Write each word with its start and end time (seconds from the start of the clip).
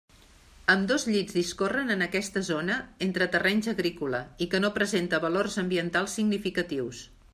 Ambdós 0.73 1.03
llits 1.09 1.35
discorren 1.39 1.95
en 1.95 2.01
aquesta 2.05 2.43
zona 2.47 2.77
entre 3.07 3.27
terrenys 3.35 3.69
agrícola 3.75 4.23
i 4.47 4.49
que 4.55 4.63
no 4.65 4.73
presenta 4.79 5.21
valors 5.27 5.59
ambientals 5.65 6.17
significatius. 6.21 7.05